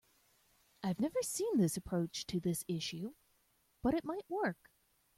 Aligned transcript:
I 0.81 0.87
have 0.87 0.99
never 0.99 1.21
seen 1.21 1.59
this 1.59 1.77
approach 1.77 2.25
to 2.25 2.39
this 2.39 2.65
issue, 2.67 3.13
but 3.83 3.93
it 3.93 4.03
might 4.03 4.27
work. 4.27 4.57